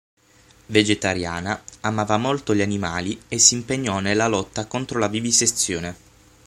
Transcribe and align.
Vegetariana, 0.65 1.61
amava 1.81 2.17
molto 2.17 2.55
gli 2.55 2.63
animali, 2.63 3.21
e 3.27 3.37
si 3.37 3.53
impegnò 3.53 3.99
nella 3.99 4.25
lotta 4.27 4.65
contro 4.65 4.97
la 4.97 5.07
vivisezione. 5.07 5.95